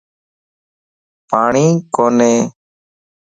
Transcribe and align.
پاڻين 1.29 1.71
ڪوني. 1.95 2.33